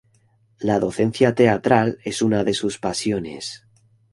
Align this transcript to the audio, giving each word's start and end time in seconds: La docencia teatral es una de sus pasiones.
La 0.57 0.79
docencia 0.79 1.35
teatral 1.35 1.99
es 2.03 2.23
una 2.23 2.43
de 2.43 2.55
sus 2.55 2.79
pasiones. 2.79 3.67